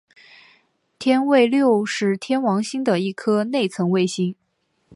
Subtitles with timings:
[0.97, 4.33] 天卫六是天王星的一颗内层卫星。